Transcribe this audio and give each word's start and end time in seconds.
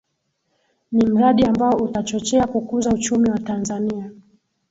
Ni 0.91 1.05
mradi 1.07 1.43
ambao 1.43 1.73
utachochea 1.77 2.47
kukuza 2.47 2.89
uchumi 2.91 3.29
wa 3.29 3.39
Tanzania 3.39 4.11